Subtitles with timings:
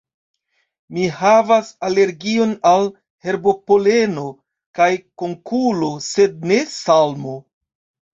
[0.97, 2.87] Mi havas alergion al
[3.27, 4.23] herbopoleno
[4.79, 4.87] kaj
[5.23, 7.37] konkulo, sed ne salmo.